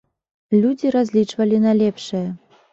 [0.63, 2.27] Людзі разлічвалі на лепшае.